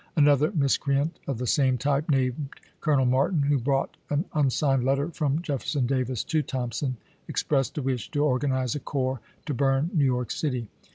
Another 0.15 0.51
miscreant 0.55 1.19
of 1.27 1.37
the 1.37 1.45
same 1.45 1.77
type, 1.77 2.09
named 2.09 2.49
Colonel 2.79 3.05
Martin, 3.05 3.43
who 3.43 3.59
brought 3.59 3.97
an 4.09 4.25
unsigned 4.33 4.83
letter 4.83 5.09
from 5.11 5.43
Jef 5.43 5.59
ferson 5.61 5.85
Davis 5.85 6.23
to 6.23 6.41
Thompson, 6.41 6.97
expressed 7.27 7.77
a 7.77 7.83
wish 7.83 8.09
to 8.09 8.23
organize 8.25 8.73
a 8.73 8.79
corps 8.79 9.19
to 9.45 9.53
burn 9.53 9.91
New 9.93 10.03
York 10.05 10.31
City. 10.31 10.67